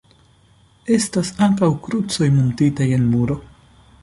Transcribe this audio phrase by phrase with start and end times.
[0.95, 3.43] Estas ankaŭ krucoj muntitaj en muro.